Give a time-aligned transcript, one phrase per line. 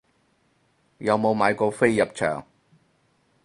[0.97, 2.43] 有冇買過飛入場